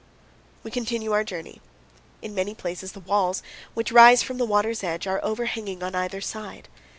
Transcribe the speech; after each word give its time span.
We 0.63 0.71
continue 0.71 1.11
our 1.11 1.23
journey. 1.23 1.61
In 2.23 2.33
many 2.33 2.55
places 2.55 2.93
the 2.93 3.01
walls, 3.01 3.43
which 3.75 3.91
rise 3.91 4.23
from 4.23 4.39
the 4.39 4.45
water's 4.49 4.83
edge, 4.83 5.05
are 5.05 5.23
overhanging 5.23 5.83
on 5.83 5.93
either 5.93 6.21
side. 6.21 6.67